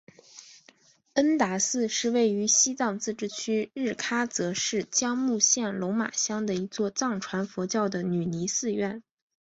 [1.13, 9.03] 恩达寺是位于西藏自治区日喀则市江孜县龙马乡的一座藏传佛教的女尼寺院。